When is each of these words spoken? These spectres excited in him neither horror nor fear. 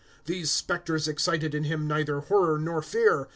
These 0.25 0.49
spectres 0.49 1.07
excited 1.07 1.53
in 1.53 1.65
him 1.65 1.85
neither 1.87 2.21
horror 2.21 2.57
nor 2.57 2.81
fear. 2.81 3.27